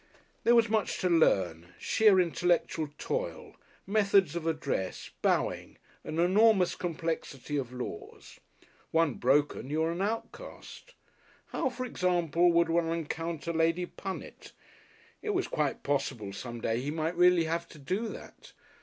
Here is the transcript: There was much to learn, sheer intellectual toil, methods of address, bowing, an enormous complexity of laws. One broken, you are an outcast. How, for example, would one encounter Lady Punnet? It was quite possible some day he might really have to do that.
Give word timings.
There 0.43 0.55
was 0.55 0.67
much 0.67 0.97
to 1.01 1.09
learn, 1.09 1.75
sheer 1.77 2.19
intellectual 2.19 2.89
toil, 2.97 3.55
methods 3.85 4.35
of 4.35 4.47
address, 4.47 5.11
bowing, 5.21 5.77
an 6.03 6.17
enormous 6.17 6.75
complexity 6.75 7.55
of 7.55 7.71
laws. 7.71 8.39
One 8.89 9.13
broken, 9.13 9.69
you 9.69 9.83
are 9.83 9.91
an 9.91 10.01
outcast. 10.01 10.95
How, 11.49 11.69
for 11.69 11.85
example, 11.85 12.51
would 12.51 12.67
one 12.67 12.89
encounter 12.89 13.53
Lady 13.53 13.85
Punnet? 13.85 14.53
It 15.21 15.35
was 15.35 15.47
quite 15.47 15.83
possible 15.83 16.33
some 16.33 16.61
day 16.61 16.81
he 16.81 16.89
might 16.89 17.15
really 17.15 17.43
have 17.43 17.67
to 17.67 17.77
do 17.77 18.07
that. 18.07 18.53